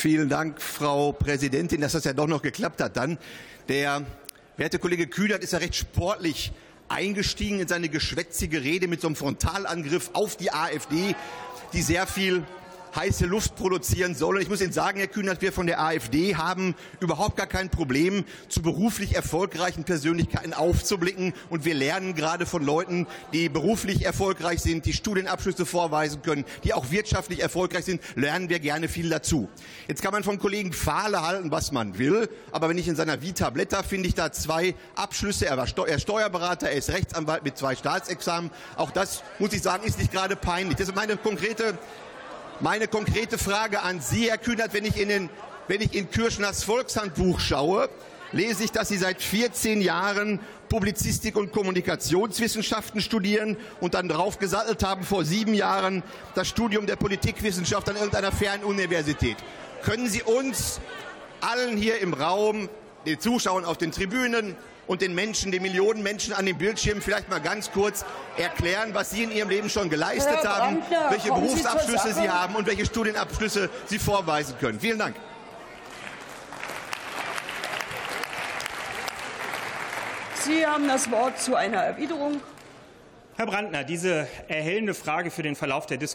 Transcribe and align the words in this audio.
Vielen 0.00 0.30
Dank, 0.30 0.62
Frau 0.62 1.12
Präsidentin, 1.12 1.82
dass 1.82 1.92
das 1.92 2.04
ja 2.04 2.14
doch 2.14 2.26
noch 2.26 2.40
geklappt 2.40 2.80
hat 2.80 2.96
dann. 2.96 3.18
Der 3.68 4.02
werte 4.56 4.78
Kollege 4.78 5.06
Kühnert 5.06 5.44
ist 5.44 5.52
ja 5.52 5.58
recht 5.58 5.74
sportlich 5.74 6.52
eingestiegen 6.88 7.60
in 7.60 7.68
seine 7.68 7.90
geschwätzige 7.90 8.62
Rede 8.62 8.88
mit 8.88 9.02
so 9.02 9.08
einem 9.08 9.14
Frontalangriff 9.14 10.08
auf 10.14 10.38
die 10.38 10.54
AfD, 10.54 11.14
die 11.74 11.82
sehr 11.82 12.06
viel 12.06 12.44
heiße 12.94 13.26
Luft 13.26 13.56
produzieren 13.56 14.14
soll. 14.14 14.36
Und 14.36 14.42
ich 14.42 14.48
muss 14.48 14.60
Ihnen 14.60 14.72
sagen, 14.72 14.98
Herr 14.98 15.08
Kühnert, 15.08 15.42
wir 15.42 15.52
von 15.52 15.66
der 15.66 15.80
AfD 15.80 16.36
haben 16.36 16.74
überhaupt 17.00 17.36
gar 17.36 17.46
kein 17.46 17.70
Problem, 17.70 18.24
zu 18.48 18.62
beruflich 18.62 19.14
erfolgreichen 19.14 19.84
Persönlichkeiten 19.84 20.54
aufzublicken. 20.54 21.32
Und 21.48 21.64
wir 21.64 21.74
lernen 21.74 22.14
gerade 22.14 22.46
von 22.46 22.64
Leuten, 22.64 23.06
die 23.32 23.48
beruflich 23.48 24.04
erfolgreich 24.04 24.60
sind, 24.60 24.86
die 24.86 24.92
Studienabschlüsse 24.92 25.66
vorweisen 25.66 26.22
können, 26.22 26.44
die 26.64 26.74
auch 26.74 26.90
wirtschaftlich 26.90 27.40
erfolgreich 27.40 27.84
sind, 27.84 28.00
lernen 28.14 28.48
wir 28.48 28.58
gerne 28.58 28.88
viel 28.88 29.08
dazu. 29.08 29.48
Jetzt 29.88 30.02
kann 30.02 30.12
man 30.12 30.24
vom 30.24 30.38
Kollegen 30.38 30.72
Fahle 30.72 31.22
halten, 31.22 31.50
was 31.50 31.72
man 31.72 31.98
will. 31.98 32.28
Aber 32.52 32.68
wenn 32.68 32.78
ich 32.78 32.88
in 32.88 32.96
seiner 32.96 33.22
Vita 33.22 33.50
blätter, 33.50 33.82
finde 33.84 34.08
ich 34.08 34.14
da 34.14 34.32
zwei 34.32 34.74
Abschlüsse. 34.94 35.46
Er 35.46 35.56
war 35.56 35.66
Steuerberater, 35.66 36.68
er 36.68 36.76
ist 36.76 36.90
Rechtsanwalt 36.90 37.44
mit 37.44 37.56
zwei 37.56 37.76
Staatsexamen. 37.76 38.50
Auch 38.76 38.90
das, 38.90 39.22
muss 39.38 39.52
ich 39.52 39.62
sagen, 39.62 39.84
ist 39.84 39.98
nicht 39.98 40.12
gerade 40.12 40.36
peinlich. 40.36 40.76
Das 40.76 40.88
ist 40.88 40.94
meine 40.94 41.16
konkrete 41.16 41.78
meine 42.60 42.88
konkrete 42.88 43.38
Frage 43.38 43.82
an 43.82 44.00
Sie, 44.00 44.30
Herr 44.30 44.38
Kühnert, 44.38 44.74
wenn 44.74 44.84
ich 44.84 44.98
in, 44.98 45.08
den, 45.08 45.30
wenn 45.68 45.80
ich 45.80 45.94
in 45.94 46.10
Kirschners 46.10 46.62
Volkshandbuch 46.64 47.40
schaue, 47.40 47.88
lese 48.32 48.64
ich, 48.64 48.70
dass 48.70 48.88
Sie 48.88 48.98
seit 48.98 49.22
14 49.22 49.80
Jahren 49.80 50.40
Publizistik 50.68 51.36
und 51.36 51.52
Kommunikationswissenschaften 51.52 53.00
studieren 53.00 53.56
und 53.80 53.94
dann 53.94 54.08
drauf 54.08 54.38
gesattelt 54.38 54.84
haben 54.84 55.02
vor 55.02 55.24
sieben 55.24 55.54
Jahren 55.54 56.02
das 56.34 56.48
Studium 56.48 56.86
der 56.86 56.96
Politikwissenschaft 56.96 57.88
an 57.88 57.96
irgendeiner 57.96 58.30
fernen 58.30 58.64
Universität. 58.64 59.36
Können 59.82 60.08
Sie 60.08 60.22
uns 60.22 60.80
allen 61.40 61.76
hier 61.76 62.00
im 62.00 62.12
Raum, 62.12 62.68
den 63.06 63.20
Zuschauern 63.20 63.64
auf 63.64 63.78
den 63.78 63.92
Tribünen, 63.92 64.56
und 64.90 65.02
den 65.02 65.14
Menschen, 65.14 65.52
den 65.52 65.62
Millionen 65.62 66.02
Menschen 66.02 66.34
an 66.34 66.46
den 66.46 66.58
Bildschirmen 66.58 67.00
vielleicht 67.00 67.28
mal 67.28 67.40
ganz 67.40 67.70
kurz 67.70 68.04
erklären, 68.36 68.92
was 68.92 69.10
Sie 69.10 69.22
in 69.22 69.30
Ihrem 69.30 69.48
Leben 69.48 69.70
schon 69.70 69.88
geleistet 69.88 70.38
Herr 70.42 70.56
haben, 70.56 70.80
Brandner, 70.80 71.10
welche 71.10 71.28
Sie 71.28 71.30
Berufsabschlüsse 71.30 72.08
Sache. 72.08 72.22
Sie 72.22 72.28
haben 72.28 72.56
und 72.56 72.66
welche 72.66 72.84
Studienabschlüsse 72.84 73.70
Sie 73.86 74.00
vorweisen 74.00 74.56
können. 74.58 74.80
Vielen 74.80 74.98
Dank. 74.98 75.14
Sie 80.42 80.66
haben 80.66 80.88
das 80.88 81.08
Wort 81.12 81.40
zu 81.40 81.54
einer 81.54 81.76
Erwiderung. 81.76 82.40
Herr 83.36 83.46
Brandner, 83.46 83.84
diese 83.84 84.26
erhellende 84.48 84.94
Frage 84.94 85.30
für 85.30 85.44
den 85.44 85.54
Verlauf 85.54 85.86
der 85.86 85.98
Diskussion 85.98 86.08